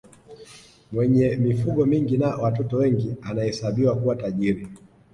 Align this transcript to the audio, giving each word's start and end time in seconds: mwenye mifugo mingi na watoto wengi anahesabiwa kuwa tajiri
mwenye 0.91 1.35
mifugo 1.37 1.85
mingi 1.85 2.17
na 2.17 2.27
watoto 2.35 2.77
wengi 2.77 3.15
anahesabiwa 3.21 3.95
kuwa 3.95 4.15
tajiri 4.15 4.67